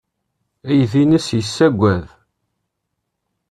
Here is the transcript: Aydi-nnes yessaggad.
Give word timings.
Aydi-nnes 0.69 1.27
yessaggad. 1.37 2.05